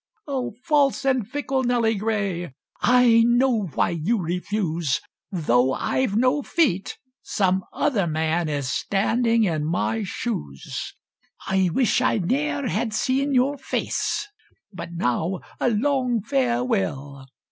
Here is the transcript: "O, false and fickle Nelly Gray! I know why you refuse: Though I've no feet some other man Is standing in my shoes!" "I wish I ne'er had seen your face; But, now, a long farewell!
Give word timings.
"O, 0.27 0.55
false 0.63 1.05
and 1.05 1.27
fickle 1.29 1.63
Nelly 1.63 1.93
Gray! 1.93 2.55
I 2.81 3.21
know 3.23 3.67
why 3.67 3.91
you 3.91 4.19
refuse: 4.19 4.99
Though 5.31 5.73
I've 5.73 6.15
no 6.15 6.41
feet 6.41 6.97
some 7.21 7.63
other 7.71 8.07
man 8.07 8.49
Is 8.49 8.67
standing 8.67 9.43
in 9.43 9.63
my 9.63 10.01
shoes!" 10.03 10.95
"I 11.45 11.69
wish 11.71 12.01
I 12.01 12.17
ne'er 12.17 12.65
had 12.67 12.95
seen 12.95 13.35
your 13.35 13.59
face; 13.59 14.27
But, 14.73 14.91
now, 14.93 15.41
a 15.59 15.69
long 15.69 16.23
farewell! 16.23 17.27